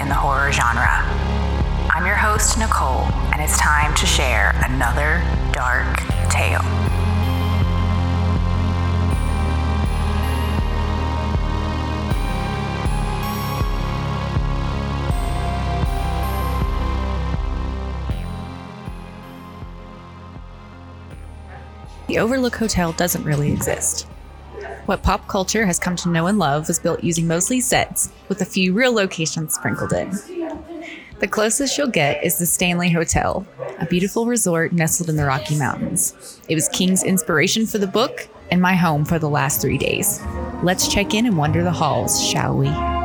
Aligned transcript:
in 0.00 0.08
the 0.08 0.14
horror 0.14 0.50
genre. 0.50 1.02
I'm 1.90 2.06
your 2.06 2.14
host, 2.14 2.58
Nicole, 2.58 3.02
and 3.32 3.42
it's 3.42 3.58
time 3.58 3.94
to 3.96 4.06
share 4.06 4.58
another 4.64 5.22
dark 5.52 5.98
tale. 6.30 6.62
The 22.06 22.18
Overlook 22.20 22.56
Hotel 22.56 22.92
doesn't 22.92 23.24
really 23.24 23.52
exist. 23.52 24.06
What 24.86 25.02
pop 25.02 25.26
culture 25.26 25.66
has 25.66 25.80
come 25.80 25.96
to 25.96 26.08
know 26.08 26.28
and 26.28 26.38
love 26.38 26.68
was 26.68 26.78
built 26.78 27.02
using 27.02 27.26
mostly 27.26 27.60
sets, 27.60 28.08
with 28.28 28.40
a 28.40 28.44
few 28.44 28.72
real 28.72 28.92
locations 28.92 29.54
sprinkled 29.54 29.92
in. 29.92 30.10
The 31.18 31.26
closest 31.26 31.76
you'll 31.76 31.88
get 31.88 32.22
is 32.24 32.38
the 32.38 32.46
Stanley 32.46 32.90
Hotel, 32.90 33.44
a 33.80 33.86
beautiful 33.86 34.26
resort 34.26 34.72
nestled 34.72 35.08
in 35.08 35.16
the 35.16 35.24
Rocky 35.24 35.56
Mountains. 35.56 36.40
It 36.48 36.54
was 36.54 36.68
King's 36.68 37.02
inspiration 37.02 37.66
for 37.66 37.78
the 37.78 37.88
book 37.88 38.28
and 38.52 38.62
my 38.62 38.74
home 38.74 39.04
for 39.04 39.18
the 39.18 39.28
last 39.28 39.60
three 39.60 39.78
days. 39.78 40.22
Let's 40.62 40.86
check 40.86 41.14
in 41.14 41.26
and 41.26 41.36
wander 41.36 41.64
the 41.64 41.72
halls, 41.72 42.24
shall 42.24 42.56
we? 42.56 42.95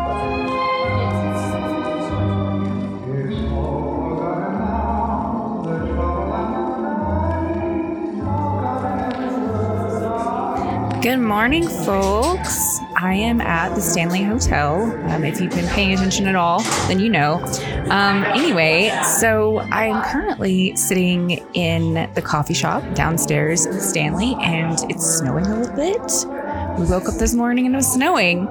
Good 11.01 11.17
morning, 11.17 11.67
folks. 11.67 12.77
I 12.95 13.15
am 13.15 13.41
at 13.41 13.73
the 13.73 13.81
Stanley 13.81 14.21
Hotel. 14.21 14.83
Um, 15.09 15.23
if 15.23 15.41
you've 15.41 15.49
been 15.49 15.67
paying 15.69 15.93
attention 15.93 16.27
at 16.27 16.35
all, 16.35 16.61
then 16.87 16.99
you 16.99 17.09
know. 17.09 17.43
Um, 17.89 18.23
anyway, 18.23 18.91
so 19.17 19.57
I 19.71 19.85
am 19.85 20.03
currently 20.03 20.75
sitting 20.75 21.43
in 21.55 22.07
the 22.13 22.21
coffee 22.21 22.53
shop 22.53 22.83
downstairs 22.93 23.65
at 23.65 23.81
Stanley, 23.81 24.35
and 24.41 24.77
it's 24.91 25.17
snowing 25.17 25.47
a 25.47 25.59
little 25.61 25.75
bit. 25.75 26.79
We 26.79 26.85
woke 26.85 27.09
up 27.09 27.15
this 27.15 27.33
morning 27.33 27.65
and 27.65 27.73
it 27.73 27.77
was 27.77 27.91
snowing. 27.91 28.47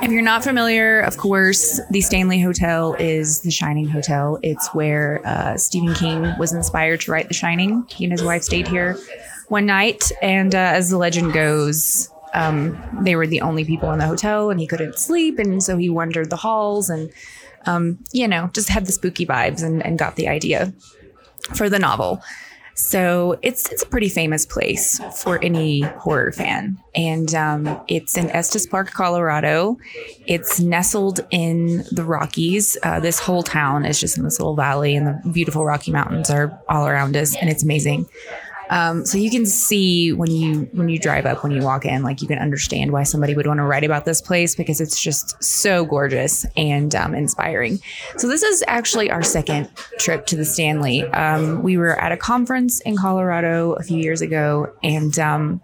If 0.00 0.12
you're 0.12 0.22
not 0.22 0.44
familiar, 0.44 1.00
of 1.00 1.16
course, 1.16 1.80
the 1.90 2.00
Stanley 2.00 2.40
Hotel 2.40 2.94
is 2.94 3.40
the 3.40 3.50
Shining 3.50 3.88
Hotel. 3.88 4.38
It's 4.44 4.68
where 4.68 5.20
uh, 5.26 5.56
Stephen 5.56 5.94
King 5.94 6.32
was 6.38 6.52
inspired 6.52 7.00
to 7.00 7.10
write 7.10 7.26
The 7.26 7.34
Shining. 7.34 7.84
He 7.88 8.04
and 8.04 8.12
his 8.12 8.22
wife 8.22 8.44
stayed 8.44 8.68
here 8.68 8.96
one 9.48 9.66
night, 9.66 10.10
and 10.22 10.54
uh, 10.54 10.58
as 10.58 10.90
the 10.90 10.98
legend 10.98 11.32
goes, 11.32 12.10
um, 12.34 12.78
they 13.02 13.16
were 13.16 13.26
the 13.26 13.40
only 13.40 13.64
people 13.64 13.90
in 13.92 13.98
the 13.98 14.06
hotel, 14.06 14.50
and 14.50 14.60
he 14.60 14.66
couldn't 14.66 14.98
sleep, 14.98 15.38
and 15.38 15.62
so 15.62 15.76
he 15.76 15.88
wandered 15.88 16.30
the 16.30 16.36
halls, 16.36 16.90
and 16.90 17.10
um, 17.66 17.98
you 18.12 18.28
know, 18.28 18.50
just 18.52 18.68
had 18.68 18.86
the 18.86 18.92
spooky 18.92 19.26
vibes, 19.26 19.62
and, 19.62 19.84
and 19.84 19.98
got 19.98 20.16
the 20.16 20.28
idea 20.28 20.72
for 21.54 21.68
the 21.68 21.78
novel. 21.78 22.22
So 22.74 23.36
it's 23.42 23.68
it's 23.72 23.82
a 23.82 23.86
pretty 23.86 24.08
famous 24.08 24.46
place 24.46 25.00
for 25.16 25.42
any 25.42 25.80
horror 25.80 26.30
fan, 26.30 26.78
and 26.94 27.34
um, 27.34 27.80
it's 27.88 28.16
in 28.16 28.30
Estes 28.30 28.68
Park, 28.68 28.92
Colorado. 28.92 29.78
It's 30.26 30.60
nestled 30.60 31.26
in 31.32 31.78
the 31.90 32.04
Rockies. 32.04 32.76
Uh, 32.84 33.00
this 33.00 33.18
whole 33.18 33.42
town 33.42 33.84
is 33.84 33.98
just 33.98 34.16
in 34.16 34.22
this 34.22 34.38
little 34.38 34.54
valley, 34.54 34.94
and 34.94 35.08
the 35.08 35.30
beautiful 35.30 35.64
Rocky 35.64 35.90
Mountains 35.90 36.30
are 36.30 36.56
all 36.68 36.86
around 36.86 37.16
us, 37.16 37.34
and 37.34 37.50
it's 37.50 37.64
amazing. 37.64 38.06
Um, 38.70 39.04
so 39.04 39.18
you 39.18 39.30
can 39.30 39.46
see 39.46 40.12
when 40.12 40.30
you 40.30 40.68
when 40.72 40.88
you 40.88 40.98
drive 40.98 41.26
up 41.26 41.42
when 41.42 41.52
you 41.52 41.62
walk 41.62 41.84
in, 41.84 42.02
like 42.02 42.20
you 42.22 42.28
can 42.28 42.38
understand 42.38 42.92
why 42.92 43.02
somebody 43.02 43.34
would 43.34 43.46
want 43.46 43.58
to 43.58 43.64
write 43.64 43.84
about 43.84 44.04
this 44.04 44.20
place 44.20 44.54
because 44.54 44.80
it's 44.80 45.00
just 45.00 45.42
so 45.42 45.84
gorgeous 45.84 46.44
and 46.56 46.94
um, 46.94 47.14
inspiring. 47.14 47.78
So 48.16 48.28
this 48.28 48.42
is 48.42 48.62
actually 48.66 49.10
our 49.10 49.22
second 49.22 49.70
trip 49.98 50.26
to 50.26 50.36
the 50.36 50.44
Stanley. 50.44 51.04
Um, 51.04 51.62
we 51.62 51.76
were 51.76 51.98
at 51.98 52.12
a 52.12 52.16
conference 52.16 52.80
in 52.80 52.96
Colorado 52.96 53.72
a 53.72 53.82
few 53.82 53.98
years 53.98 54.20
ago, 54.20 54.72
and 54.82 55.18
um, 55.18 55.60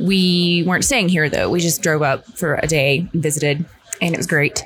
we 0.00 0.64
weren't 0.66 0.84
staying 0.84 1.08
here 1.08 1.28
though. 1.28 1.50
We 1.50 1.60
just 1.60 1.82
drove 1.82 2.02
up 2.02 2.26
for 2.26 2.56
a 2.62 2.66
day, 2.66 3.08
and 3.12 3.22
visited, 3.22 3.64
and 4.00 4.14
it 4.14 4.16
was 4.16 4.26
great. 4.26 4.64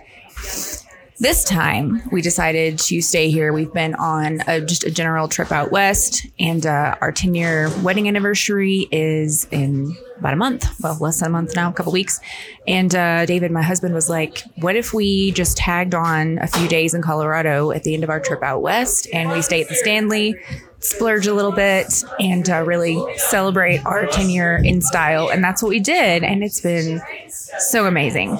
This 1.21 1.43
time, 1.43 2.01
we 2.13 2.23
decided 2.23 2.79
to 2.79 3.03
stay 3.03 3.29
here. 3.29 3.53
We've 3.53 3.73
been 3.73 3.97
on 3.97 4.41
a, 4.47 4.61
just 4.61 4.85
a 4.85 4.91
general 4.91 5.27
trip 5.27 5.51
out 5.51 5.73
west, 5.73 6.25
and 6.39 6.65
uh, 6.65 6.95
our 7.01 7.11
10 7.11 7.35
year 7.35 7.71
wedding 7.83 8.07
anniversary 8.07 8.87
is 8.93 9.49
in 9.51 9.97
about 10.19 10.35
a 10.35 10.37
month. 10.37 10.65
Well, 10.81 10.97
less 11.01 11.19
than 11.19 11.27
a 11.27 11.31
month 11.31 11.57
now, 11.57 11.71
a 11.71 11.73
couple 11.73 11.91
weeks. 11.91 12.21
And 12.69 12.95
uh, 12.95 13.27
David, 13.27 13.51
my 13.51 13.63
husband, 13.63 13.95
was 13.95 14.09
like, 14.09 14.45
What 14.61 14.77
if 14.77 14.95
we 14.95 15.33
just 15.33 15.57
tagged 15.57 15.93
on 15.93 16.39
a 16.39 16.47
few 16.47 16.69
days 16.69 16.95
in 16.95 17.03
Colorado 17.03 17.73
at 17.73 17.83
the 17.83 17.95
end 17.95 18.05
of 18.05 18.11
our 18.11 18.21
trip 18.21 18.45
out 18.45 18.63
west 18.63 19.09
and 19.13 19.33
we 19.33 19.43
stay 19.43 19.63
at 19.63 19.69
the 19.69 19.75
Stanley? 19.75 20.37
splurge 20.81 21.27
a 21.27 21.35
little 21.35 21.51
bit 21.51 22.05
and 22.21 22.49
uh, 22.49 22.63
really 22.63 23.03
celebrate 23.17 23.85
our 23.85 24.07
10 24.07 24.31
year 24.31 24.61
in 24.63 24.81
style. 24.81 25.29
And 25.29 25.43
that's 25.43 25.61
what 25.61 25.71
we 25.71 25.81
did. 25.81 26.23
And 26.23 26.45
it's 26.45 26.61
been 26.61 27.03
so 27.27 27.87
amazing. 27.87 28.39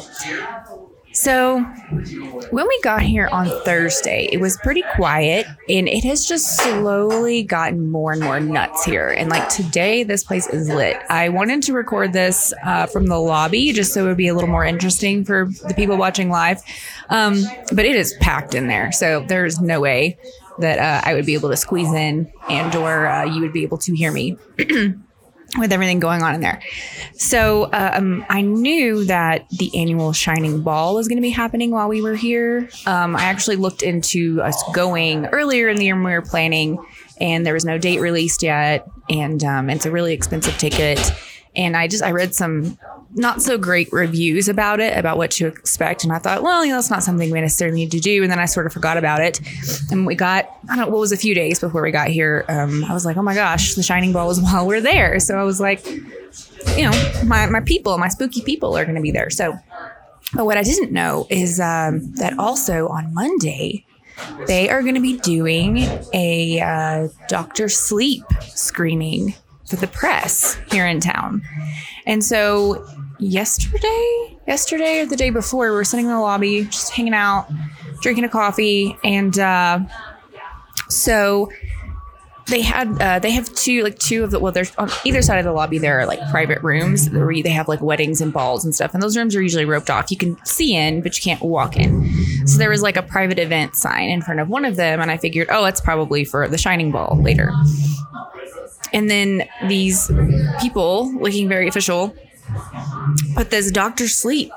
So, 1.19 1.59
when 2.51 2.69
we 2.69 2.81
got 2.83 3.03
here 3.03 3.27
on 3.33 3.49
Thursday, 3.65 4.29
it 4.31 4.39
was 4.39 4.57
pretty 4.59 4.85
quiet 4.95 5.47
and 5.69 5.89
it 5.89 6.05
has 6.05 6.25
just 6.25 6.57
slowly 6.59 7.43
gotten 7.43 7.91
more 7.91 8.13
and 8.13 8.23
more 8.23 8.39
nuts 8.39 8.85
here. 8.85 9.09
And 9.09 9.29
like 9.29 9.49
today, 9.49 10.05
this 10.05 10.23
place 10.23 10.47
is 10.47 10.69
lit. 10.69 10.97
I 11.11 11.29
wanted 11.31 11.65
to 11.65 11.73
record 11.73 12.13
this 12.13 12.55
uh, 12.65 12.87
from 12.87 13.07
the 13.07 13.19
lobby 13.19 13.73
just 13.73 13.93
so 13.93 14.05
it 14.05 14.09
would 14.09 14.17
be 14.17 14.29
a 14.29 14.35
little 14.35 14.49
more 14.49 14.65
interesting 14.65 15.25
for 15.25 15.49
the 15.67 15.75
people 15.75 15.97
watching 15.97 16.31
live. 16.31 16.63
Um, 17.09 17.43
but 17.73 17.85
it 17.85 17.97
is 17.97 18.15
packed 18.21 18.55
in 18.55 18.69
there. 18.69 18.93
So, 18.93 19.25
there's 19.27 19.61
no 19.61 19.81
way 19.81 20.19
that 20.61 20.79
uh, 20.79 21.01
I 21.05 21.15
would 21.15 21.27
be 21.27 21.35
able 21.35 21.51
to 21.51 21.57
squeeze 21.57 21.93
in 21.93 22.33
and 22.49 22.77
or 22.77 23.09
uh, 23.09 23.25
you 23.25 23.41
would 23.41 23.53
be 23.53 23.65
able 23.65 23.79
to 23.79 23.93
hear 23.93 24.13
me. 24.13 24.37
with 25.57 25.73
everything 25.73 25.99
going 25.99 26.23
on 26.23 26.35
in 26.35 26.41
there. 26.41 26.61
So 27.15 27.71
um, 27.73 28.25
I 28.29 28.43
knew 28.43 29.05
that 29.07 29.49
the 29.51 29.75
annual 29.79 30.13
Shining 30.13 30.63
Ball 30.63 30.95
was 30.95 31.09
going 31.09 31.17
to 31.17 31.23
be 31.23 31.31
happening 31.31 31.71
while 31.71 31.89
we 31.89 32.03
were 32.03 32.15
here. 32.15 32.69
Um, 32.87 33.17
I 33.17 33.25
actually 33.25 33.57
looked 33.57 33.83
into 33.83 34.43
us 34.43 34.63
going 34.75 35.27
earlier 35.27 35.69
in 35.69 35.79
the 35.79 35.87
year 35.87 35.95
when 35.95 36.05
we 36.05 36.13
were 36.13 36.23
planning, 36.23 36.85
and 37.19 37.47
there 37.47 37.55
was 37.55 37.65
no 37.65 37.79
date 37.79 38.01
released 38.01 38.43
yet, 38.43 38.87
and 39.09 39.43
um, 39.43 39.71
it's 39.71 39.87
a 39.87 39.91
really 39.91 40.13
expensive 40.13 40.57
ticket. 40.59 40.99
And 41.59 41.77
I 41.77 41.89
just 41.89 42.03
I 42.03 42.13
read 42.13 42.35
some 42.35 42.79
not 43.15 43.43
so 43.43 43.57
great 43.59 43.91
reviews 43.93 44.49
about 44.49 44.81
it, 44.81 44.97
about 44.97 45.17
what 45.17 45.31
to 45.33 45.47
expect. 45.47 46.05
And 46.05 46.13
I 46.13 46.19
thought, 46.19 46.43
well, 46.43 46.65
you 46.65 46.73
know, 46.73 46.79
it's 46.79 46.91
not 46.91 47.03
something 47.03 47.31
we 47.31 47.41
necessarily 47.41 47.77
need 47.77 47.91
to 47.93 48.01
do. 48.01 48.23
And 48.23 48.31
then 48.31 48.39
I 48.39 48.45
sort 48.45 48.67
of 48.67 48.73
forgot 48.73 48.97
about 48.97 49.21
it. 49.21 49.41
And 49.91 50.07
we 50.07 50.15
got, 50.15 50.45
I 50.69 50.77
don't 50.77 50.87
know, 50.87 50.93
what 50.93 51.01
was 51.01 51.13
a 51.13 51.17
few 51.17 51.35
days 51.35 51.59
before 51.59 51.83
we 51.83 51.91
got 51.91 52.09
here. 52.09 52.45
Um, 52.49 52.85
I 52.85 52.93
was 52.93 53.05
like, 53.05 53.17
oh 53.17 53.23
my 53.23 53.35
gosh, 53.35 53.75
the 53.75 53.83
Shining 53.83 54.13
Ball 54.13 54.29
was 54.29 54.41
while 54.43 54.67
we're 54.67 54.81
there. 54.81 55.19
So 55.21 55.37
I 55.37 55.45
was 55.45 55.61
like, 55.61 55.85
you 55.87 56.89
know, 56.89 57.13
my, 57.25 57.47
my 57.47 57.61
people, 57.61 57.97
my 57.99 58.09
spooky 58.09 58.43
people 58.43 58.77
are 58.77 58.85
going 58.85 58.97
to 58.97 59.03
be 59.03 59.11
there. 59.11 59.31
So, 59.31 59.59
but 60.35 60.45
what 60.45 60.59
I 60.59 60.63
didn't 60.63 60.93
know 60.93 61.27
is 61.31 61.59
um, 61.59 62.13
that 62.15 62.39
also 62.39 62.89
on 62.89 63.15
Monday, 63.15 63.87
they 64.47 64.69
are 64.69 64.83
going 64.83 64.95
to 64.95 65.01
be 65.01 65.17
doing 65.19 65.79
a 66.13 66.61
uh, 66.61 67.09
Doctor 67.29 67.69
Sleep 67.69 68.25
screening 68.43 69.35
for 69.69 69.77
the 69.77 69.87
press 69.87 70.59
here 70.73 70.87
in 70.87 71.01
town. 71.01 71.43
And 72.07 72.25
so 72.25 72.87
yesterday, 73.19 74.39
yesterday 74.47 75.01
or 75.01 75.07
the 75.07 75.17
day 75.17 75.31
before, 75.31 75.71
we 75.71 75.77
were 75.77 75.85
sitting 75.85 76.07
in 76.07 76.13
the 76.13 76.21
lobby, 76.21 76.65
just 76.65 76.93
hanging 76.93 77.15
out, 77.15 77.49
drinking 78.01 78.25
a 78.25 78.29
coffee, 78.29 78.97
and 79.05 79.39
uh, 79.39 79.81
so 80.89 81.51
they 82.49 82.63
had 82.63 83.01
uh, 83.01 83.19
they 83.19 83.31
have 83.31 83.53
two 83.55 83.83
like 83.83 83.99
two 83.99 84.25
of 84.25 84.31
the 84.31 84.39
well 84.39 84.53
there's 84.53 84.75
on 84.77 84.89
either 85.05 85.21
side 85.21 85.39
of 85.39 85.45
the 85.45 85.53
lobby 85.53 85.77
there 85.77 86.01
are 86.01 86.07
like 86.07 86.19
private 86.31 86.63
rooms 86.63 87.11
where 87.11 87.31
they 87.43 87.51
have 87.51 87.69
like 87.69 87.83
weddings 87.83 88.23
and 88.23 88.33
balls 88.33 88.65
and 88.65 88.75
stuff 88.75 88.95
and 88.95 89.03
those 89.03 89.19
rooms 89.19 89.37
are 89.37 89.43
usually 89.43 89.67
roped 89.67 89.91
off. 89.91 90.11
You 90.11 90.17
can 90.17 90.43
see 90.47 90.75
in 90.75 91.03
but 91.03 91.17
you 91.17 91.23
can't 91.23 91.43
walk 91.43 91.77
in. 91.77 92.09
So 92.47 92.57
there 92.57 92.71
was 92.71 92.81
like 92.81 92.97
a 92.97 93.03
private 93.03 93.39
event 93.39 93.77
sign 93.77 94.09
in 94.09 94.23
front 94.23 94.41
of 94.41 94.49
one 94.49 94.65
of 94.65 94.77
them 94.77 95.01
and 95.01 95.11
i 95.11 95.19
figured 95.19 95.49
oh 95.51 95.67
it's 95.67 95.81
probably 95.81 96.25
for 96.25 96.49
the 96.49 96.57
shining 96.57 96.91
ball 96.91 97.21
later 97.23 97.53
and 98.93 99.11
then 99.11 99.49
these 99.69 100.11
people 100.61 101.13
looking 101.15 101.49
very 101.49 101.69
official 101.69 102.15
put 103.35 103.51
this 103.51 103.71
doctor 103.71 104.09
sleep 104.09 104.51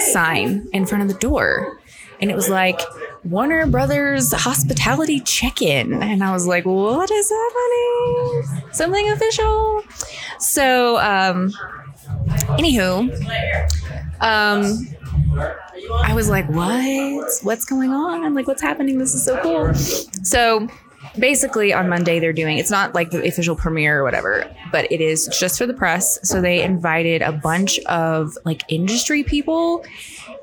sign 0.00 0.66
in 0.72 0.86
front 0.86 1.02
of 1.02 1.08
the 1.08 1.18
door. 1.18 1.78
And 2.20 2.30
it 2.30 2.36
was 2.36 2.48
like 2.48 2.80
Warner 3.24 3.66
Brothers 3.66 4.32
hospitality 4.32 5.20
check 5.20 5.60
in. 5.60 6.02
And 6.02 6.22
I 6.22 6.32
was 6.32 6.46
like, 6.46 6.64
what 6.64 7.10
is 7.10 7.30
happening? 7.30 8.72
Something 8.72 9.10
official. 9.10 9.82
So, 10.38 10.98
um, 10.98 11.52
anywho, 12.56 13.10
um, 14.20 14.86
I 16.02 16.14
was 16.14 16.28
like, 16.28 16.48
what? 16.48 17.30
What's 17.42 17.64
going 17.64 17.90
on? 17.90 18.24
I'm 18.24 18.34
like, 18.34 18.46
what's 18.46 18.62
happening? 18.62 18.98
This 18.98 19.14
is 19.14 19.24
so 19.24 19.40
cool. 19.42 19.74
So, 19.74 20.68
basically 21.18 21.72
on 21.72 21.88
Monday 21.88 22.18
they're 22.18 22.32
doing 22.32 22.58
it's 22.58 22.70
not 22.70 22.94
like 22.94 23.10
the 23.10 23.26
official 23.26 23.56
premiere 23.56 24.00
or 24.00 24.04
whatever, 24.04 24.50
but 24.72 24.90
it 24.90 25.00
is 25.00 25.28
just 25.38 25.58
for 25.58 25.66
the 25.66 25.74
press. 25.74 26.18
So 26.28 26.40
they 26.40 26.62
invited 26.62 27.22
a 27.22 27.32
bunch 27.32 27.78
of 27.80 28.36
like 28.44 28.62
industry 28.68 29.22
people 29.22 29.84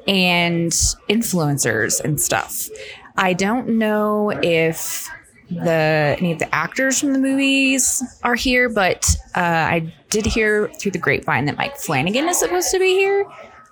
and 0.08 0.72
influencers 1.10 2.02
and 2.02 2.20
stuff. 2.20 2.70
I 3.18 3.34
don't 3.34 3.78
know 3.78 4.32
if 4.42 5.10
the 5.50 6.16
any 6.18 6.32
of 6.32 6.40
the 6.40 6.54
actors 6.56 7.00
from 7.00 7.14
the 7.14 7.20
movies 7.20 8.02
are 8.24 8.36
here, 8.36 8.70
but 8.70 9.06
uh, 9.36 9.40
I 9.40 9.94
did 10.10 10.26
hear 10.26 10.70
through 10.80 10.92
the 10.92 10.98
grapevine 10.98 11.46
that 11.46 11.58
Mike 11.58 11.78
Flanagan 11.78 12.30
is 12.30 12.40
supposed 12.40 12.72
to 12.72 12.80
be 12.80 12.94
here. 12.94 13.26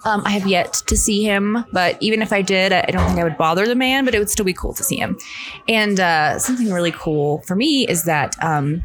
Um, 0.06 0.22
I 0.26 0.30
have 0.30 0.48
yet 0.48 0.74
to 0.88 0.96
see 0.96 1.24
him, 1.24 1.66
but 1.74 1.98
even 2.00 2.22
if 2.22 2.32
I 2.32 2.42
did, 2.42 2.72
I 2.72 2.86
don't 2.86 3.06
think 3.08 3.20
I 3.20 3.24
would 3.26 3.38
bother 3.38 3.68
the 3.68 3.76
man, 3.76 4.06
but 4.06 4.16
it 4.16 4.20
would 4.20 4.30
still 4.30 4.46
be 4.46 4.54
cool 4.54 4.74
to 4.74 4.84
see 4.84 4.96
him. 4.96 5.18
And 5.68 6.00
uh, 6.00 6.40
something 6.40 6.72
really 6.72 6.94
cool 6.94 7.42
for 7.42 7.56
me 7.56 7.86
is 7.86 8.06
that 8.06 8.34
um, 8.42 8.82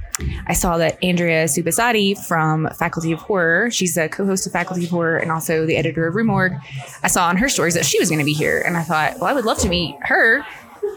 I 0.49 0.55
saw 0.55 0.77
that 0.79 1.03
Andrea 1.05 1.45
Subissati 1.45 2.19
from 2.27 2.69
Faculty 2.77 3.13
of 3.13 3.21
Horror, 3.21 3.71
she's 3.71 3.97
a 3.97 4.09
co 4.09 4.27
host 4.27 4.47
of 4.47 4.53
Faculty 4.53 4.85
of 4.85 4.91
Horror 4.91 5.19
and 5.19 5.31
also 5.31 5.67
the 5.67 5.77
editor 5.77 6.09
of 6.09 6.17
Rue 6.17 6.25
Morgue. 6.25 6.55
I 7.05 7.09
saw 7.09 7.29
on 7.29 7.37
her 7.37 7.49
stories 7.49 7.75
that 7.75 7.87
she 7.87 8.01
was 8.01 8.09
going 8.09 8.19
to 8.19 8.25
be 8.25 8.33
here. 8.33 8.61
And 8.67 8.77
I 8.77 8.83
thought, 8.83 9.21
well, 9.21 9.31
I 9.31 9.35
would 9.35 9.45
love 9.45 9.59
to 9.59 9.69
meet 9.69 9.97
her. 10.03 10.45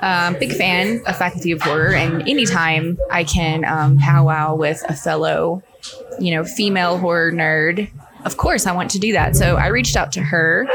Um, 0.02 0.36
big 0.40 0.54
fan 0.54 1.02
of 1.06 1.18
Faculty 1.18 1.52
of 1.52 1.62
Horror, 1.62 1.94
and 1.94 2.22
anytime 2.28 3.00
I 3.10 3.24
can 3.24 3.66
um, 3.66 3.98
powwow 3.98 4.54
with 4.54 4.84
a 4.90 4.94
fellow, 4.94 5.64
you 6.20 6.36
know, 6.36 6.44
female 6.44 6.98
horror 6.98 7.32
nerd 7.32 7.90
of 8.26 8.38
course 8.38 8.66
I 8.66 8.74
want 8.74 8.92
to 8.92 9.00
do 9.00 9.14
that. 9.14 9.36
So 9.36 9.56
I 9.56 9.68
reached 9.68 9.96
out 9.96 10.12
to 10.14 10.22
her 10.22 10.68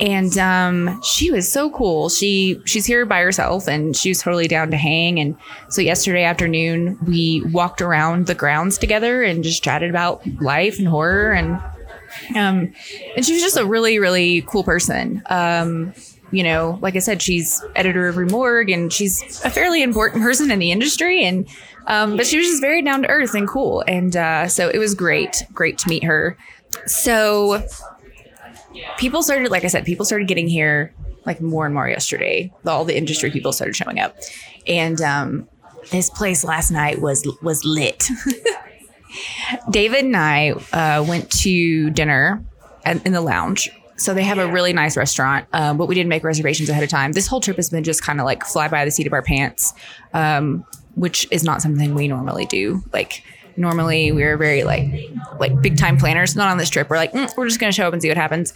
and 0.00 0.36
um, 0.38 1.00
she 1.02 1.30
was 1.30 1.50
so 1.50 1.70
cool. 1.70 2.08
She 2.08 2.60
she's 2.64 2.86
here 2.86 3.04
by 3.04 3.20
herself, 3.20 3.68
and 3.68 3.94
she 3.94 4.08
was 4.08 4.22
totally 4.22 4.48
down 4.48 4.70
to 4.70 4.76
hang. 4.76 5.20
And 5.20 5.36
so 5.68 5.82
yesterday 5.82 6.24
afternoon, 6.24 6.98
we 7.06 7.42
walked 7.52 7.82
around 7.82 8.26
the 8.26 8.34
grounds 8.34 8.78
together 8.78 9.22
and 9.22 9.44
just 9.44 9.62
chatted 9.62 9.90
about 9.90 10.26
life 10.40 10.78
and 10.78 10.88
horror, 10.88 11.32
and 11.32 11.50
um, 12.34 12.72
and 13.14 13.24
she 13.24 13.34
was 13.34 13.42
just 13.42 13.58
a 13.58 13.66
really 13.66 13.98
really 13.98 14.42
cool 14.42 14.64
person. 14.64 15.22
Um, 15.26 15.92
you 16.32 16.42
know, 16.42 16.78
like 16.80 16.96
I 16.96 17.00
said, 17.00 17.20
she's 17.22 17.64
editor 17.74 18.08
of 18.08 18.16
Rue 18.16 18.26
Morgue, 18.26 18.70
and 18.70 18.92
she's 18.92 19.42
a 19.44 19.50
fairly 19.50 19.82
important 19.82 20.22
person 20.22 20.50
in 20.50 20.58
the 20.58 20.70
industry, 20.70 21.24
and 21.24 21.48
um, 21.86 22.16
but 22.16 22.26
she 22.26 22.38
was 22.38 22.46
just 22.46 22.60
very 22.60 22.82
down 22.82 23.02
to 23.02 23.08
earth 23.08 23.34
and 23.34 23.48
cool, 23.48 23.82
and 23.86 24.16
uh, 24.16 24.48
so 24.48 24.68
it 24.68 24.78
was 24.78 24.94
great, 24.94 25.42
great 25.52 25.78
to 25.78 25.88
meet 25.88 26.04
her 26.04 26.36
so 26.86 27.66
people 28.98 29.22
started, 29.22 29.50
like 29.50 29.64
I 29.64 29.68
said, 29.68 29.84
people 29.84 30.04
started 30.04 30.28
getting 30.28 30.48
here 30.48 30.94
like 31.26 31.40
more 31.40 31.66
and 31.66 31.74
more 31.74 31.88
yesterday. 31.88 32.52
All 32.66 32.84
the 32.84 32.96
industry 32.96 33.30
people 33.30 33.52
started 33.52 33.76
showing 33.76 34.00
up, 34.00 34.16
and 34.66 35.00
um, 35.00 35.48
this 35.90 36.10
place 36.10 36.44
last 36.44 36.70
night 36.70 37.00
was 37.00 37.26
was 37.42 37.64
lit. 37.64 38.08
David 39.70 40.04
and 40.04 40.16
I 40.16 40.50
uh, 40.72 41.04
went 41.06 41.30
to 41.42 41.90
dinner 41.90 42.44
in 42.86 43.12
the 43.12 43.20
lounge. 43.20 43.70
So 44.00 44.14
they 44.14 44.24
have 44.24 44.38
a 44.38 44.50
really 44.50 44.72
nice 44.72 44.96
restaurant, 44.96 45.46
um, 45.52 45.76
but 45.76 45.86
we 45.86 45.94
didn't 45.94 46.08
make 46.08 46.24
reservations 46.24 46.70
ahead 46.70 46.82
of 46.82 46.88
time. 46.88 47.12
This 47.12 47.26
whole 47.26 47.40
trip 47.40 47.56
has 47.56 47.68
been 47.68 47.84
just 47.84 48.02
kind 48.02 48.18
of 48.18 48.24
like 48.24 48.44
fly 48.44 48.66
by 48.66 48.86
the 48.86 48.90
seat 48.90 49.06
of 49.06 49.12
our 49.12 49.20
pants, 49.20 49.74
um, 50.14 50.64
which 50.94 51.28
is 51.30 51.44
not 51.44 51.60
something 51.60 51.94
we 51.94 52.08
normally 52.08 52.46
do. 52.46 52.82
Like 52.94 53.22
normally 53.58 54.10
we're 54.10 54.38
very 54.38 54.64
like 54.64 54.86
like 55.38 55.60
big 55.60 55.76
time 55.76 55.98
planners 55.98 56.34
not 56.34 56.48
on 56.48 56.56
this 56.56 56.70
trip 56.70 56.88
we're 56.88 56.96
like 56.96 57.12
mm, 57.12 57.28
we're 57.36 57.46
just 57.46 57.60
going 57.60 57.70
to 57.70 57.74
show 57.74 57.86
up 57.86 57.92
and 57.92 58.00
see 58.00 58.08
what 58.08 58.16
happens 58.16 58.54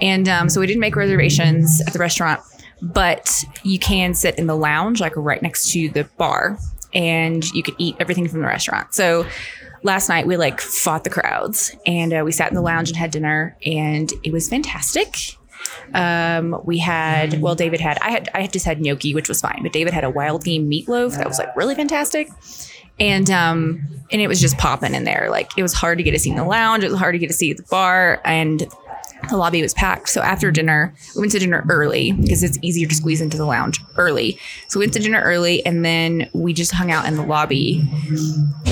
and 0.00 0.28
um, 0.28 0.48
so 0.48 0.60
we 0.60 0.66
didn't 0.66 0.80
make 0.80 0.96
reservations 0.96 1.82
at 1.86 1.92
the 1.92 1.98
restaurant 1.98 2.40
but 2.80 3.44
you 3.64 3.78
can 3.78 4.14
sit 4.14 4.38
in 4.38 4.46
the 4.46 4.56
lounge 4.56 5.00
like 5.00 5.12
right 5.16 5.42
next 5.42 5.70
to 5.72 5.88
the 5.90 6.04
bar 6.16 6.56
and 6.94 7.50
you 7.52 7.62
could 7.62 7.74
eat 7.78 7.96
everything 7.98 8.28
from 8.28 8.40
the 8.40 8.46
restaurant 8.46 8.94
so 8.94 9.26
last 9.86 10.08
night 10.10 10.26
we 10.26 10.36
like 10.36 10.60
fought 10.60 11.04
the 11.04 11.10
crowds 11.10 11.74
and 11.86 12.12
uh, 12.12 12.22
we 12.24 12.32
sat 12.32 12.48
in 12.50 12.54
the 12.54 12.60
lounge 12.60 12.88
and 12.90 12.96
had 12.98 13.10
dinner 13.10 13.56
and 13.64 14.12
it 14.22 14.32
was 14.32 14.48
fantastic. 14.48 15.36
Um, 15.94 16.60
we 16.64 16.78
had 16.78 17.40
well 17.40 17.54
david 17.54 17.80
had 17.80 17.98
i 18.00 18.10
had 18.10 18.28
i 18.34 18.46
just 18.46 18.64
had 18.64 18.80
gnocchi 18.80 19.14
which 19.14 19.28
was 19.28 19.40
fine 19.40 19.62
but 19.62 19.72
david 19.72 19.92
had 19.92 20.04
a 20.04 20.10
wild 20.10 20.44
game 20.44 20.70
meatloaf 20.70 21.16
that 21.16 21.26
was 21.26 21.38
like 21.38 21.54
really 21.56 21.74
fantastic. 21.74 22.28
And 22.98 23.30
um 23.30 23.86
and 24.10 24.20
it 24.20 24.28
was 24.28 24.40
just 24.40 24.56
popping 24.58 24.94
in 24.94 25.04
there. 25.04 25.28
Like 25.30 25.50
it 25.56 25.62
was 25.62 25.72
hard 25.72 25.98
to 25.98 26.04
get 26.04 26.14
a 26.14 26.18
seat 26.18 26.30
in 26.30 26.36
the 26.36 26.44
lounge. 26.44 26.84
It 26.84 26.90
was 26.90 26.98
hard 26.98 27.14
to 27.14 27.18
get 27.18 27.30
a 27.30 27.32
seat 27.32 27.52
at 27.52 27.56
the 27.58 27.70
bar 27.70 28.20
and 28.24 28.66
the 29.30 29.36
lobby 29.36 29.62
was 29.62 29.74
packed. 29.74 30.08
So 30.08 30.20
after 30.20 30.50
dinner 30.50 30.94
we 31.14 31.20
went 31.20 31.32
to 31.32 31.38
dinner 31.38 31.64
early 31.68 32.12
because 32.12 32.42
it's 32.42 32.58
easier 32.62 32.86
to 32.88 32.94
squeeze 32.94 33.20
into 33.20 33.36
the 33.36 33.46
lounge 33.46 33.80
early. 33.96 34.38
So 34.68 34.78
we 34.78 34.84
went 34.86 34.94
to 34.94 35.00
dinner 35.00 35.20
early 35.22 35.64
and 35.66 35.84
then 35.84 36.30
we 36.32 36.52
just 36.52 36.72
hung 36.72 36.90
out 36.90 37.06
in 37.06 37.16
the 37.16 37.22
lobby 37.26 37.82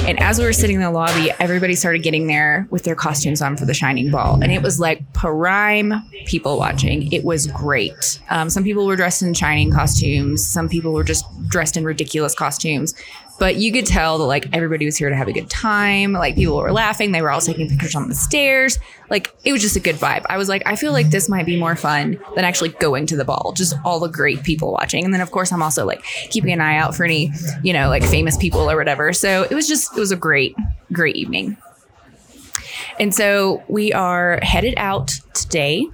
and 0.07 0.21
as 0.21 0.39
we 0.39 0.45
were 0.45 0.53
sitting 0.53 0.77
in 0.77 0.83
the 0.83 0.91
lobby 0.91 1.31
everybody 1.41 1.75
started 1.75 2.03
getting 2.03 2.27
there 2.27 2.67
with 2.71 2.85
their 2.85 2.95
costumes 2.95 3.41
on 3.41 3.57
for 3.57 3.65
the 3.65 3.75
shining 3.75 4.11
ball. 4.11 4.41
And 4.43 4.53
it 4.53 4.63
was 4.63 4.79
like 4.79 5.13
prime 5.13 5.95
people 6.27 6.59
watching. 6.59 7.11
It 7.13 7.25
was 7.25 7.47
great. 7.49 8.21
Um, 8.31 8.51
some 8.51 8.65
people 8.65 8.87
were 8.87 8.97
dressed 8.97 9.23
in 9.23 9.33
shining 9.35 9.73
costumes. 9.73 10.47
Some 10.47 10.69
people 10.69 10.93
were 10.93 11.05
just 11.05 11.25
dressed 11.49 11.77
in 11.77 11.85
ridiculous 11.85 12.35
costumes 12.35 12.95
but 13.39 13.57
you 13.57 13.73
could 13.73 13.87
tell 13.87 14.19
that 14.19 14.25
like 14.25 14.49
everybody 14.53 14.85
was 14.85 14.97
here 14.97 15.09
to 15.09 15.17
have 15.17 15.29
a 15.29 15.33
good 15.33 15.51
time. 15.51 16.13
Like 16.13 16.37
people 16.37 16.57
were 16.57 16.73
laughing. 16.73 17.13
They 17.13 17.23
were 17.23 17.31
all 17.31 17.41
taking 17.41 17.69
pictures 17.69 17.95
on 17.95 18.09
the 18.09 18.15
stairs. 18.15 18.79
Like 19.11 19.35
it 19.45 19.53
was 19.53 19.61
just 19.61 19.77
a 19.77 19.81
good 19.81 19.97
vibe. 19.97 20.25
I 20.29 20.39
was 20.39 20.49
like, 20.49 20.63
I 20.67 20.77
feel 20.77 20.93
like 20.93 21.11
this 21.11 21.29
might 21.29 21.47
be 21.47 21.59
more 21.59 21.77
fun 21.77 22.19
than 22.37 22.45
actually 22.45 22.71
going 22.71 23.07
to 23.07 23.17
the 23.17 23.25
ball. 23.25 23.53
Just 23.57 23.75
all 23.85 23.99
the 23.99 24.09
great 24.09 24.43
people 24.45 24.73
watching. 24.73 25.05
And 25.05 25.13
then 25.13 25.21
of 25.21 25.31
course 25.31 25.53
I'm 25.53 25.63
also 25.63 25.85
like 25.85 26.03
keeping 26.31 26.53
an 26.53 26.61
eye 26.61 26.77
out 26.77 26.95
for 26.95 27.05
any, 27.05 27.33
you 27.63 27.73
know, 27.73 27.89
like 27.89 28.05
famous 28.05 28.37
people 28.37 28.71
or 28.71 28.77
whatever. 28.77 29.13
So 29.13 29.43
it 29.51 29.55
was 29.55 29.67
just, 29.67 29.97
it 29.97 30.01
was 30.01 30.13
a 30.13 30.17
great, 30.17 30.55
great 30.93 31.17
evening. 31.17 31.57
And 33.01 33.15
so 33.15 33.63
we 33.69 33.93
are 33.93 34.39
headed 34.43 34.75
out 34.77 35.13
today 35.35 35.89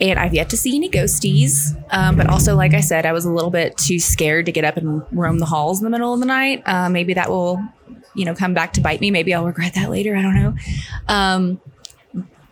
and 0.00 0.18
I've 0.18 0.34
yet 0.34 0.50
to 0.50 0.56
see 0.56 0.76
any 0.76 0.88
ghosties. 0.88 1.76
Um, 1.90 2.16
but 2.16 2.28
also, 2.28 2.56
like 2.56 2.74
I 2.74 2.80
said, 2.80 3.06
I 3.06 3.12
was 3.12 3.24
a 3.24 3.30
little 3.30 3.50
bit 3.50 3.76
too 3.76 3.98
scared 3.98 4.46
to 4.46 4.52
get 4.52 4.64
up 4.64 4.76
and 4.76 5.02
roam 5.12 5.38
the 5.38 5.46
halls 5.46 5.78
in 5.80 5.84
the 5.84 5.90
middle 5.90 6.12
of 6.12 6.20
the 6.20 6.26
night. 6.26 6.62
Uh, 6.66 6.88
maybe 6.88 7.14
that 7.14 7.28
will, 7.28 7.62
you 8.14 8.24
know, 8.24 8.34
come 8.34 8.54
back 8.54 8.72
to 8.74 8.80
bite 8.80 9.00
me. 9.00 9.10
Maybe 9.10 9.32
I'll 9.32 9.44
regret 9.44 9.74
that 9.74 9.90
later. 9.90 10.16
I 10.16 10.22
don't 10.22 10.34
know. 10.34 10.54
Um, 11.08 11.60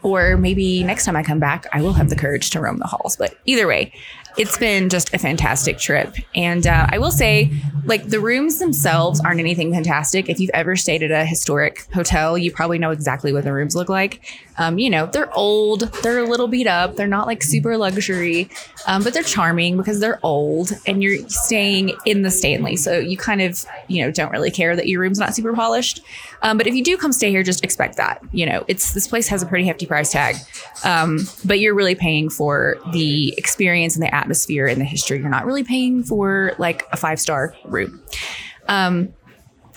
or 0.03 0.37
maybe 0.37 0.83
next 0.83 1.05
time 1.05 1.17
I 1.17 1.23
come 1.23 1.41
back, 1.41 1.67
I 1.73 1.83
will 1.83 1.93
have 1.93 2.09
the 2.09 2.17
courage 2.17 2.51
to 2.51 2.61
roam 2.61 2.79
the 2.79 2.87
halls. 2.87 3.17
But 3.17 3.37
either 3.45 3.67
way, 3.67 3.93
it's 4.37 4.57
been 4.59 4.89
just 4.89 5.13
a 5.15 5.19
fantastic 5.19 5.79
trip. 5.79 6.15
And 6.35 6.67
uh, 6.67 6.87
I 6.91 6.99
will 6.99 7.11
say, 7.11 7.51
like, 7.85 8.09
the 8.09 8.21
rooms 8.21 8.59
themselves 8.59 9.21
aren't 9.21 9.41
anything 9.41 9.73
fantastic. 9.73 10.29
If 10.29 10.39
you've 10.39 10.51
ever 10.55 10.77
stayed 10.77 11.03
at 11.03 11.11
a 11.11 11.25
historic 11.25 11.87
hotel, 11.93 12.39
you 12.39 12.53
probably 12.53 12.79
know 12.79 12.91
exactly 12.91 13.33
what 13.33 13.45
the 13.45 13.53
rooms 13.53 13.75
look 13.75 13.89
like. 13.89 14.23
Um, 14.59 14.79
you 14.79 14.91
know, 14.91 15.07
they're 15.07 15.33
old, 15.35 15.81
they're 16.03 16.19
a 16.19 16.29
little 16.29 16.47
beat 16.47 16.67
up, 16.67 16.97
they're 16.97 17.07
not 17.07 17.27
like 17.27 17.43
super 17.43 17.79
luxury, 17.79 18.51
um, 18.87 19.03
but 19.03 19.15
they're 19.15 19.23
charming 19.23 19.79
because 19.79 20.01
they're 20.01 20.21
old 20.23 20.73
and 20.87 21.03
you're 21.03 21.27
staying 21.29 21.97
in 22.05 22.23
the 22.23 22.31
Stanley. 22.31 22.77
So 22.77 22.99
you 22.99 23.17
kind 23.17 23.41
of, 23.41 23.65
you 23.89 24.05
know, 24.05 24.11
don't 24.11 24.31
really 24.31 24.51
care 24.51 24.77
that 24.77 24.87
your 24.87 25.01
room's 25.01 25.19
not 25.19 25.35
super 25.35 25.55
polished. 25.55 26.03
Um, 26.43 26.59
but 26.59 26.67
if 26.67 26.75
you 26.75 26.85
do 26.85 26.97
come 26.99 27.13
stay 27.13 27.31
here, 27.31 27.43
just 27.43 27.65
expect 27.65 27.97
that. 27.97 28.21
You 28.33 28.47
know, 28.47 28.65
it's 28.69 28.93
this 28.93 29.09
place 29.09 29.29
has 29.29 29.43
a 29.43 29.47
pretty 29.47 29.67
hefty 29.67 29.87
price 29.87 30.13
tag, 30.13 30.37
um, 30.85 31.21
but 31.45 31.59
you're 31.59 31.75
really 31.75 31.95
paying 31.95 32.29
for 32.29 32.79
the 32.93 33.35
experience 33.39 33.97
and 33.97 34.03
the 34.03 34.15
atmosphere 34.21 34.67
and 34.67 34.81
the 34.81 34.85
history. 34.85 35.19
You're 35.19 35.29
not 35.29 35.47
really 35.47 35.65
paying 35.65 36.03
for 36.03 36.53
like 36.59 36.87
a 36.93 36.97
five 36.97 37.19
star 37.19 37.55
room. 37.65 38.03
Um, 38.69 39.13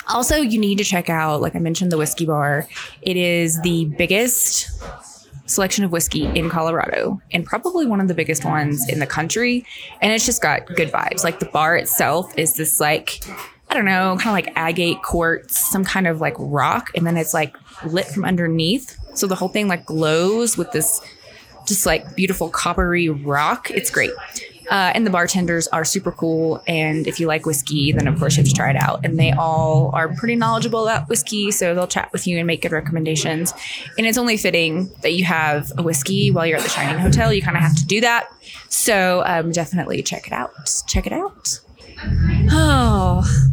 also, 0.07 0.35
you 0.35 0.59
need 0.59 0.77
to 0.79 0.83
check 0.83 1.09
out, 1.09 1.41
like 1.41 1.55
I 1.55 1.59
mentioned, 1.59 1.91
the 1.91 1.97
whiskey 1.97 2.25
bar. 2.25 2.67
It 3.01 3.15
is 3.15 3.62
the 3.62 3.85
biggest 3.97 4.69
selection 5.45 5.83
of 5.83 5.91
whiskey 5.91 6.25
in 6.25 6.50
Colorado 6.50 7.21
and 7.31 7.45
probably 7.45 7.85
one 7.85 8.00
of 8.00 8.07
the 8.07 8.13
biggest 8.13 8.45
ones 8.45 8.88
in 8.89 9.00
the 9.00 9.07
country. 9.07 9.65
And 10.01 10.12
it's 10.12 10.25
just 10.25 10.41
got 10.41 10.65
good 10.67 10.91
vibes. 10.91 11.23
Like 11.23 11.39
the 11.39 11.45
bar 11.47 11.75
itself 11.77 12.33
is 12.38 12.55
this 12.55 12.79
like, 12.79 13.19
I 13.69 13.73
don't 13.73 13.85
know, 13.85 14.17
kind 14.19 14.27
of 14.27 14.45
like 14.45 14.53
agate 14.55 15.01
quartz, 15.03 15.57
some 15.57 15.83
kind 15.83 16.07
of 16.07 16.21
like 16.21 16.35
rock. 16.38 16.91
And 16.95 17.05
then 17.05 17.17
it's 17.17 17.33
like 17.33 17.55
lit 17.85 18.07
from 18.07 18.25
underneath. 18.25 18.97
So 19.15 19.27
the 19.27 19.35
whole 19.35 19.50
thing 19.50 19.67
like 19.67 19.85
glows 19.85 20.57
with 20.57 20.71
this 20.71 21.01
just 21.65 21.86
like 21.86 22.15
beautiful 22.15 22.50
coppery 22.50 23.10
rock. 23.10 23.72
It's 23.72 23.89
great. 23.89 24.12
Uh, 24.72 24.91
and 24.96 25.05
the 25.05 25.12
bartenders 25.12 25.67
are 25.67 25.84
super 25.84 26.12
cool. 26.12 26.63
And 26.67 27.05
if 27.05 27.20
you 27.20 27.27
like 27.27 27.46
whiskey, 27.46 27.91
then 27.91 28.08
of 28.08 28.17
course 28.17 28.38
you 28.38 28.43
have 28.43 28.50
to 28.50 28.55
try 28.55 28.70
it 28.70 28.75
out. 28.75 29.05
And 29.05 29.20
they 29.20 29.32
all 29.32 29.91
are 29.93 30.08
pretty 30.15 30.36
knowledgeable 30.36 30.88
about 30.88 31.10
whiskey, 31.10 31.51
so 31.51 31.75
they'll 31.75 31.88
chat 31.88 32.12
with 32.13 32.25
you 32.25 32.38
and 32.38 32.48
make 32.48 32.62
good 32.62 32.72
recommendations. 32.72 33.53
And 33.98 34.08
it's 34.08 34.17
only 34.17 34.38
fitting 34.38 34.89
that 35.01 35.13
you 35.13 35.25
have 35.25 35.72
a 35.77 35.84
whiskey 35.84 36.32
while 36.32 36.46
you're 36.46 36.58
at 36.58 36.63
the 36.63 36.70
Shining 36.70 36.98
Hotel. 36.98 37.34
You 37.34 37.41
kind 37.41 37.58
of 37.58 37.63
have 37.63 37.75
to 37.75 37.86
do 37.86 38.01
that. 38.01 38.29
So 38.70 39.24
um, 39.25 39.51
definitely 39.51 40.01
check 40.01 40.27
it 40.27 40.34
out. 40.34 40.51
Check 40.88 41.08
it 41.08 41.13
out. 41.13 41.60
Oh. 42.51 43.50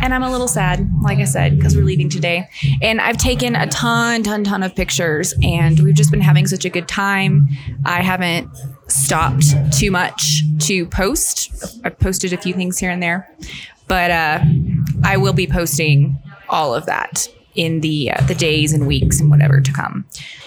And 0.00 0.12
I'm 0.12 0.22
a 0.22 0.30
little 0.30 0.48
sad, 0.48 0.90
like 1.02 1.18
I 1.18 1.24
said, 1.24 1.56
because 1.56 1.76
we're 1.76 1.84
leaving 1.84 2.08
today. 2.08 2.48
And 2.82 3.00
I've 3.00 3.16
taken 3.16 3.54
a 3.54 3.66
ton, 3.68 4.22
ton, 4.22 4.44
ton 4.44 4.62
of 4.62 4.74
pictures, 4.74 5.34
and 5.42 5.78
we've 5.80 5.94
just 5.94 6.10
been 6.10 6.20
having 6.20 6.46
such 6.46 6.64
a 6.64 6.70
good 6.70 6.88
time. 6.88 7.48
I 7.84 8.02
haven't 8.02 8.50
stopped 8.88 9.44
too 9.72 9.90
much 9.90 10.42
to 10.66 10.86
post. 10.86 11.80
I've 11.84 11.98
posted 11.98 12.32
a 12.32 12.36
few 12.36 12.52
things 12.52 12.78
here 12.78 12.90
and 12.90 13.02
there, 13.02 13.34
but 13.88 14.10
uh, 14.10 14.44
I 15.04 15.16
will 15.16 15.32
be 15.32 15.46
posting 15.46 16.20
all 16.48 16.74
of 16.74 16.86
that 16.86 17.28
in 17.54 17.80
the 17.80 18.10
uh, 18.10 18.20
the 18.26 18.34
days 18.34 18.72
and 18.72 18.86
weeks 18.86 19.20
and 19.20 19.30
whatever 19.30 19.60
to 19.60 19.72
come. 19.72 20.04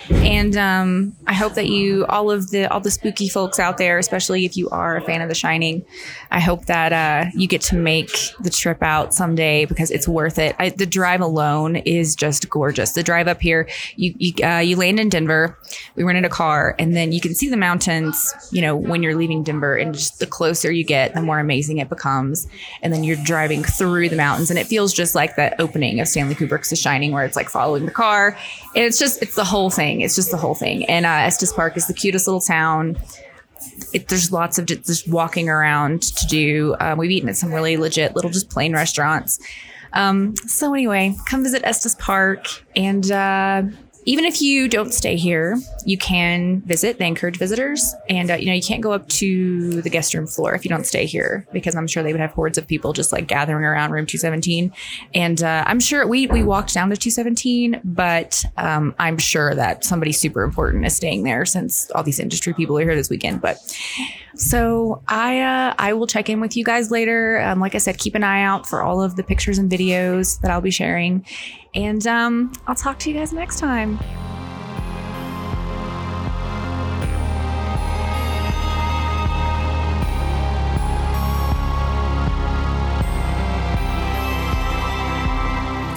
And 0.10 0.56
um, 0.56 1.16
I 1.26 1.34
hope 1.34 1.56
that 1.56 1.68
you, 1.68 2.06
all 2.08 2.30
of 2.30 2.52
the 2.52 2.72
all 2.72 2.80
the 2.80 2.92
spooky 2.92 3.28
folks 3.28 3.60
out 3.60 3.78
there, 3.78 3.98
especially 3.98 4.46
if 4.46 4.56
you 4.56 4.70
are 4.70 4.98
a 4.98 5.02
fan 5.02 5.22
of 5.22 5.30
The 5.30 5.36
Shining, 5.36 5.84
I 6.32 6.40
hope 6.40 6.66
that 6.66 6.94
uh, 6.94 7.32
you 7.34 7.48
get 7.48 7.62
to 7.62 7.76
make 7.76 8.10
the 8.40 8.50
trip 8.50 8.84
out 8.84 9.14
someday 9.14 9.66
because 9.66 9.90
it's 9.90 10.08
worth 10.08 10.38
it. 10.38 10.56
I, 10.60 10.70
the 10.70 10.86
drive 10.86 11.22
alone 11.22 11.78
is 11.78 12.16
just 12.16 12.50
gorgeous. 12.50 12.92
The 12.92 13.04
drive 13.04 13.28
up 13.28 13.42
here, 13.42 13.68
you 13.96 14.14
you, 14.18 14.46
uh, 14.46 14.60
you 14.60 14.76
land 14.76 15.00
in 15.00 15.10
Denver. 15.10 15.58
We 15.96 16.04
rented 16.04 16.26
a 16.26 16.30
car, 16.30 16.76
and 16.78 16.96
then 16.96 17.12
you 17.12 17.22
can 17.22 17.34
see 17.34 17.50
the 17.50 17.58
mountains. 17.58 18.34
You 18.52 18.62
know 18.62 18.76
when 18.76 19.02
you're 19.02 19.16
leaving 19.16 19.44
Denver, 19.44 19.76
and 19.76 19.94
just 19.94 20.20
the 20.20 20.28
closer 20.28 20.72
you 20.72 20.84
get, 20.84 21.16
the 21.16 21.22
more 21.22 21.40
amazing 21.40 21.80
it 21.80 21.90
becomes. 21.90 22.48
And 22.84 22.94
then 22.94 23.04
you're 23.04 23.18
driving 23.24 23.64
through 23.64 24.10
the 24.10 24.16
mountains, 24.16 24.52
and 24.52 24.60
it 24.60 24.68
feels 24.68 24.94
just 24.94 25.16
like 25.16 25.36
that 25.36 25.60
opening 25.60 26.00
of 26.00 26.08
Stanley 26.08 26.36
Kubrick's 26.36 26.70
The 26.70 26.76
Shining, 26.96 27.12
where 27.12 27.25
it's 27.25 27.36
like 27.36 27.50
following 27.50 27.86
the 27.86 27.92
car, 27.92 28.38
and 28.74 28.86
it's 28.86 28.98
just 28.98 29.22
it's 29.22 29.36
the 29.36 29.44
whole 29.44 29.70
thing. 29.70 30.00
It's 30.00 30.16
just 30.16 30.32
the 30.32 30.38
whole 30.38 30.56
thing. 30.56 30.86
And 30.86 31.06
uh, 31.06 31.10
Estes 31.10 31.52
Park 31.52 31.75
is 31.75 31.88
the 31.88 31.94
cutest 31.94 32.25
little 32.25 32.40
town. 32.40 32.98
It, 33.94 34.08
there's 34.08 34.32
lots 34.32 34.58
of 34.58 34.66
just, 34.66 35.10
walking 35.10 35.50
around 35.50 36.04
to 36.04 36.25
do. 36.28 36.74
Um, 36.80 36.98
we've 36.98 37.12
eaten 37.12 37.28
at 37.28 37.36
some 37.36 37.54
really 37.54 37.75
legit 37.75 38.16
little 38.16 38.32
just 38.32 38.50
plain 38.50 38.72
restaurants. 38.72 39.40
Um, 39.92 40.38
so 40.38 40.74
anyway, 40.74 41.16
come 41.25 41.44
visit 41.44 41.64
Estes 41.66 41.96
Park 41.96 42.48
and 42.78 43.12
uh, 43.12 43.64
even 44.06 44.24
if 44.24 44.42
you 44.42 44.68
don't 44.68 44.94
stay 44.94 45.16
here, 45.16 45.58
you 45.84 45.98
can 45.98 46.62
visit. 46.62 47.00
They 47.00 47.08
encourage 47.08 47.38
visitors, 47.38 47.94
and 48.08 48.30
uh, 48.30 48.36
you 48.36 48.46
know 48.46 48.54
you 48.54 48.62
can't 48.62 48.82
go 48.82 48.92
up 48.92 49.08
to 49.10 49.82
the 49.82 49.90
guest 49.90 50.14
room 50.14 50.28
floor 50.28 50.54
if 50.54 50.64
you 50.64 50.70
don't 50.70 50.86
stay 50.86 51.06
here 51.06 51.48
because 51.52 51.76
I'm 51.76 51.88
sure 51.88 52.04
they 52.04 52.14
would 52.14 52.22
have 52.22 52.32
hordes 52.32 52.58
of 52.58 52.68
people 52.68 52.94
just 52.94 53.12
like 53.12 53.28
gathering 53.28 53.66
around 53.66 53.92
room 53.92 54.06
217. 54.06 54.72
And 55.14 55.42
uh, 55.42 55.64
I'm 55.66 55.80
sure 55.80 56.08
we 56.08 56.28
we 56.28 56.44
walked 56.44 56.74
down 56.74 56.90
to 56.92 56.98
217, 56.98 57.82
but 57.84 58.46
um, 58.58 58.94
I'm 59.00 59.18
sure 59.18 59.56
that 59.56 59.84
somebody 59.84 60.12
super 60.12 60.44
important 60.44 60.86
is 60.86 60.96
staying 60.96 61.24
there 61.24 61.46
since 61.46 61.90
all 61.92 62.04
these 62.04 62.20
industry 62.20 62.54
people 62.54 62.78
are 62.78 62.84
here 62.84 62.96
this 62.96 63.10
weekend. 63.10 63.42
But 63.42 63.58
so 64.36 65.02
I 65.08 65.42
uh, 65.42 65.74
I 65.80 65.94
will 65.94 66.08
check 66.08 66.30
in 66.30 66.40
with 66.42 66.56
you 66.56 66.64
guys 66.64 66.92
later. 66.92 67.42
Um, 67.42 67.60
like 67.60 67.74
I 67.74 67.80
said, 67.80 67.98
keep 67.98 68.14
an 68.14 68.24
eye 68.24 68.44
out 68.44 68.68
for 68.68 68.84
all 68.84 69.02
of 69.02 69.16
the 69.16 69.24
pictures 69.24 69.58
and 69.58 69.72
videos 69.72 70.40
that 70.42 70.52
I'll 70.52 70.62
be 70.62 70.72
sharing. 70.72 71.26
And 71.75 72.08
um, 72.08 72.53
I'll 72.67 72.75
talk 72.75 72.98
to 73.00 73.12
you 73.12 73.17
guys 73.17 73.34
next 73.34 73.60
time. 73.60 74.00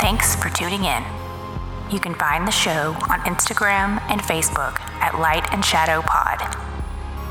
Thanks 0.01 0.35
for 0.37 0.49
tuning 0.49 0.85
in. 0.85 1.05
You 1.91 2.01
can 2.01 2.15
find 2.15 2.47
the 2.47 2.51
show 2.51 2.97
on 3.09 3.21
Instagram 3.21 4.01
and 4.11 4.21
Facebook 4.21 4.81
at 5.01 5.19
Light 5.21 5.53
and 5.53 5.65
Shadow 5.65 6.03
Pod. 6.03 6.57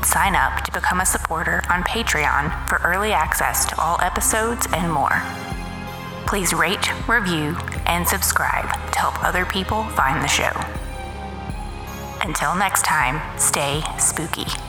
Sign 0.04 0.34
up 0.34 0.64
to 0.64 0.72
become 0.72 1.00
a 1.00 1.06
supporter 1.06 1.62
on 1.68 1.82
Patreon 1.82 2.68
for 2.68 2.80
early 2.84 3.12
access 3.12 3.66
to 3.66 3.80
all 3.80 4.00
episodes 4.00 4.66
and 4.72 4.92
more. 4.92 5.22
Please 6.26 6.52
rate, 6.52 6.90
review, 7.08 7.56
and 7.88 8.06
subscribe 8.06 8.70
to 8.92 8.98
help 8.98 9.22
other 9.24 9.44
people 9.44 9.84
find 9.90 10.22
the 10.22 10.28
show. 10.28 10.52
Until 12.20 12.54
next 12.54 12.84
time, 12.84 13.20
stay 13.38 13.82
spooky. 13.98 14.67